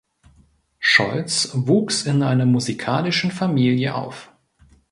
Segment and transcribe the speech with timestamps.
[0.79, 4.31] Scholz wuchs in einer musikalischen Familie auf.